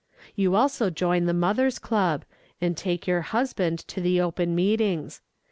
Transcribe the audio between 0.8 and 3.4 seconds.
join the Mothers' Club, and take your